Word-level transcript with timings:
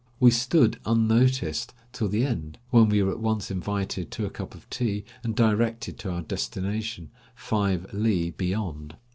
We 0.19 0.31
stood 0.31 0.79
unnoticed 0.83 1.75
till 1.93 2.07
the 2.09 2.25
end, 2.25 2.57
when 2.71 2.89
we 2.89 3.03
were 3.03 3.11
at 3.11 3.19
once 3.19 3.51
invited 3.51 4.09
to 4.09 4.25
a 4.25 4.31
cup 4.31 4.55
of 4.55 4.67
tea, 4.71 5.05
and 5.23 5.35
directed 5.35 5.99
to 5.99 6.09
our 6.09 6.23
destination, 6.23 7.11
five 7.35 7.85
li 7.93 8.31
beyond. 8.31 8.95